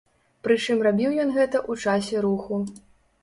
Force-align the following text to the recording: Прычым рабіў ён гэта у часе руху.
Прычым 0.45 0.79
рабіў 0.87 1.11
ён 1.25 1.29
гэта 1.35 1.61
у 1.73 1.77
часе 1.83 2.23
руху. 2.27 2.59